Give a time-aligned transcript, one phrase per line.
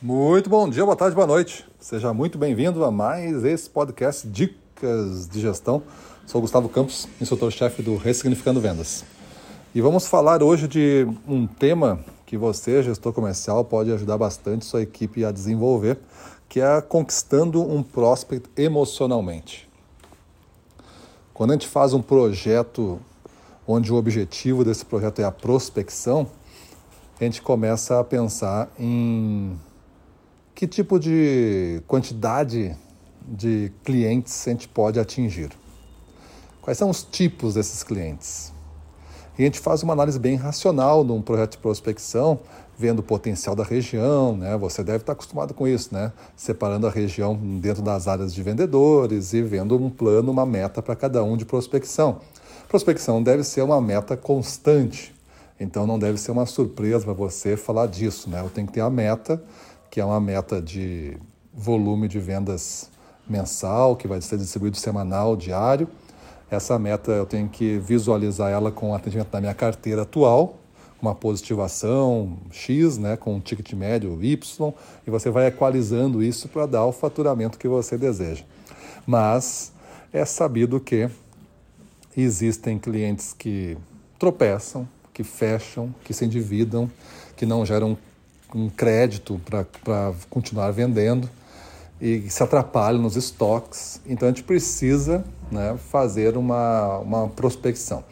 [0.00, 1.66] Muito bom dia, boa tarde, boa noite.
[1.80, 5.82] Seja muito bem-vindo a mais esse podcast Dicas de Gestão.
[6.24, 9.04] Sou Gustavo Campos, instrutor-chefe do Ressignificando Vendas.
[9.74, 14.82] E vamos falar hoje de um tema que você, gestor comercial, pode ajudar bastante sua
[14.82, 15.98] equipe a desenvolver,
[16.48, 19.68] que é conquistando um prospect emocionalmente.
[21.34, 23.00] Quando a gente faz um projeto
[23.66, 26.24] onde o objetivo desse projeto é a prospecção,
[27.20, 29.58] a gente começa a pensar em
[30.58, 32.74] que tipo de quantidade
[33.24, 35.50] de clientes a gente pode atingir?
[36.60, 38.52] Quais são os tipos desses clientes?
[39.38, 42.40] E a gente faz uma análise bem racional num projeto de prospecção,
[42.76, 44.56] vendo o potencial da região, né?
[44.56, 46.12] Você deve estar acostumado com isso, né?
[46.36, 50.96] Separando a região dentro das áreas de vendedores e vendo um plano, uma meta para
[50.96, 52.18] cada um de prospecção.
[52.68, 55.14] Prospecção deve ser uma meta constante,
[55.60, 58.40] então não deve ser uma surpresa para você falar disso, né?
[58.40, 59.40] Eu tenho que ter a meta
[59.90, 61.16] que é uma meta de
[61.52, 62.90] volume de vendas
[63.28, 65.88] mensal, que vai ser distribuído semanal, diário.
[66.50, 70.56] Essa meta eu tenho que visualizar ela com o atendimento da minha carteira atual,
[71.00, 74.72] uma positivação X, né, com um ticket médio Y,
[75.06, 78.44] e você vai equalizando isso para dar o faturamento que você deseja.
[79.06, 79.72] Mas
[80.12, 81.08] é sabido que
[82.16, 83.76] existem clientes que
[84.18, 86.90] tropeçam, que fecham, que se endividam,
[87.36, 87.96] que não geram
[88.54, 91.28] um crédito para continuar vendendo
[92.00, 94.00] e se atrapalham nos estoques.
[94.06, 98.04] Então a gente precisa né, fazer uma, uma prospecção.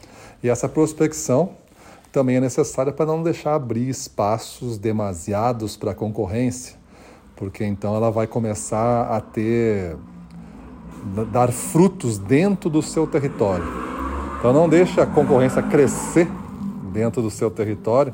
[0.43, 1.51] E essa prospecção
[2.13, 6.77] também é necessária para não deixar abrir espaços demasiados para a concorrência,
[7.35, 9.97] porque então ela vai começar a ter
[11.31, 13.67] dar frutos dentro do seu território.
[14.39, 16.29] Então não deixe a concorrência crescer
[16.93, 18.13] dentro do seu território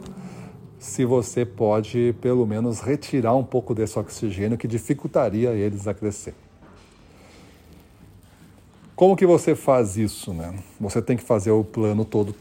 [0.83, 6.35] se você pode, pelo menos, retirar um pouco desse oxigênio que dificultaria eles a crescer.
[8.97, 10.35] Como que você faz isso?
[10.35, 10.53] Né?
[10.81, 12.35] Você tem que fazer o plano todo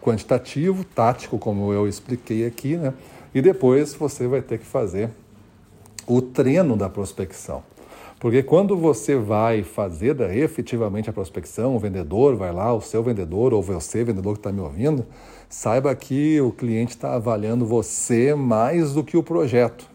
[0.00, 2.94] quantitativo, tático, como eu expliquei aqui, né?
[3.34, 5.10] e depois você vai ter que fazer
[6.06, 7.62] o treino da prospecção.
[8.22, 13.52] Porque quando você vai fazer efetivamente a prospecção, o vendedor vai lá, o seu vendedor
[13.52, 15.04] ou você, vendedor que está me ouvindo,
[15.48, 19.90] saiba que o cliente está avaliando você mais do que o projeto.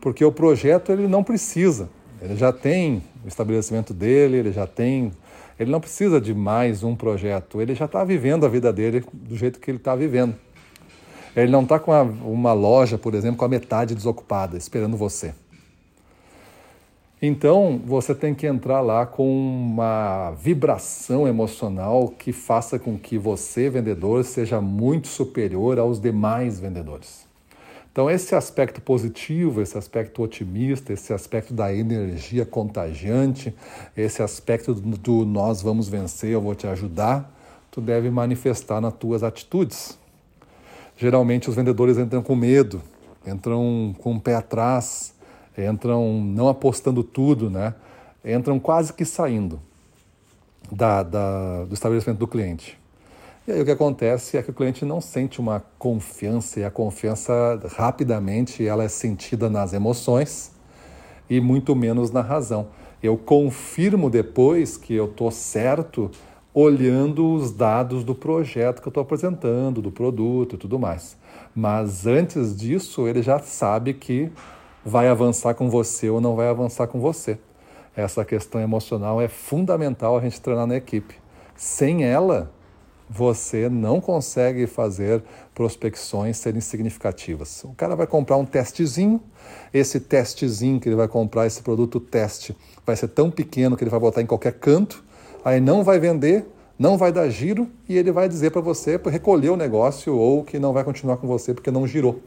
[0.00, 1.90] Porque o projeto ele não precisa,
[2.22, 5.12] ele já tem o estabelecimento dele, ele já tem.
[5.60, 9.36] Ele não precisa de mais um projeto, ele já está vivendo a vida dele do
[9.36, 10.34] jeito que ele está vivendo.
[11.36, 15.34] Ele não está com uma loja, por exemplo, com a metade desocupada, esperando você.
[17.20, 23.68] Então, você tem que entrar lá com uma vibração emocional que faça com que você,
[23.68, 27.26] vendedor, seja muito superior aos demais vendedores.
[27.90, 33.52] Então, esse aspecto positivo, esse aspecto otimista, esse aspecto da energia contagiante,
[33.96, 37.34] esse aspecto do nós vamos vencer, eu vou te ajudar,
[37.68, 39.98] tu deve manifestar nas tuas atitudes.
[40.96, 42.80] Geralmente, os vendedores entram com medo,
[43.26, 45.17] entram com o pé atrás,
[45.58, 47.74] entram não apostando tudo, né?
[48.24, 49.60] entram quase que saindo
[50.70, 52.78] da, da, do estabelecimento do cliente.
[53.46, 56.70] E aí o que acontece é que o cliente não sente uma confiança, e a
[56.70, 60.52] confiança rapidamente ela é sentida nas emoções
[61.30, 62.68] e muito menos na razão.
[63.02, 66.10] Eu confirmo depois que eu estou certo
[66.52, 71.16] olhando os dados do projeto que eu estou apresentando, do produto e tudo mais.
[71.54, 74.30] Mas antes disso, ele já sabe que
[74.84, 77.38] vai avançar com você ou não vai avançar com você.
[77.96, 81.16] Essa questão emocional é fundamental a gente treinar na equipe.
[81.56, 82.50] Sem ela,
[83.10, 85.22] você não consegue fazer
[85.54, 87.64] prospecções serem significativas.
[87.64, 89.20] O cara vai comprar um testezinho,
[89.72, 92.56] esse testezinho que ele vai comprar, esse produto teste,
[92.86, 95.02] vai ser tão pequeno que ele vai botar em qualquer canto,
[95.44, 96.46] aí não vai vender,
[96.78, 100.58] não vai dar giro e ele vai dizer para você recolher o negócio ou que
[100.58, 102.22] não vai continuar com você porque não girou.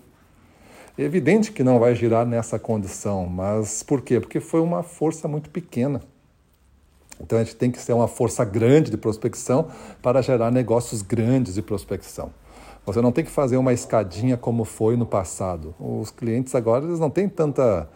[1.01, 4.20] É evidente que não vai girar nessa condição, mas por quê?
[4.20, 5.99] Porque foi uma força muito pequena.
[7.20, 9.67] Então a gente tem que ser uma força grande de prospecção
[9.99, 12.31] para gerar negócios grandes de prospecção.
[12.85, 15.73] Você não tem que fazer uma escadinha como foi no passado.
[15.79, 17.90] Os clientes agora eles não têm tanta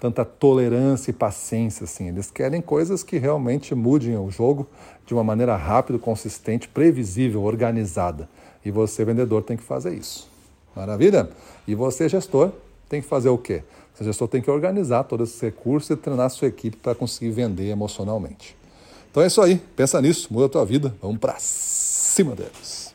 [0.00, 2.08] tanta tolerância e paciência assim.
[2.08, 4.66] Eles querem coisas que realmente mudem o jogo
[5.06, 8.28] de uma maneira rápida, consistente, previsível, organizada.
[8.64, 10.37] E você vendedor tem que fazer isso.
[10.78, 11.28] Maravilha?
[11.66, 12.52] E você, gestor,
[12.88, 13.64] tem que fazer o quê?
[13.92, 17.32] Você, gestor, tem que organizar todos esses recursos e treinar a sua equipe para conseguir
[17.32, 18.56] vender emocionalmente.
[19.10, 19.60] Então é isso aí.
[19.74, 20.94] Pensa nisso, muda a tua vida.
[21.02, 22.87] Vamos para cima deles.